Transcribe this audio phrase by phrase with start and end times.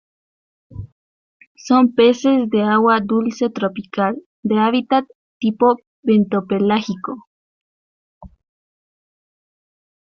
[1.57, 5.05] Son peces de agua dulce tropical, de hábitat
[5.39, 7.27] tipo bentopelágico.